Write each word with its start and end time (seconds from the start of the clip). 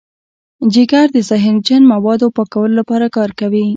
جگر 0.73 1.07
د 1.15 1.17
زهرجن 1.29 1.81
موادو 1.93 2.27
پاکولو 2.37 2.73
لپاره 2.79 3.05
کار 3.15 3.29
کوي. 3.39 3.65